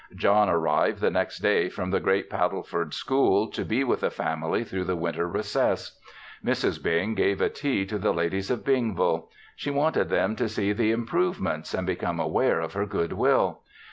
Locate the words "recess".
5.27-5.99